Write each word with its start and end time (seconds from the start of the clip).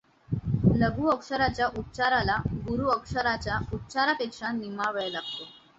लघु 0.75 1.07
अक्षराच्या 1.09 1.67
उच्चाराला 1.77 2.37
गुरू 2.65 2.87
अक्षराच्या 2.89 3.59
उच्चारापेक्षा 3.73 4.51
निम्मा 4.53 4.91
वेळ 4.91 5.09
लागतो. 5.11 5.45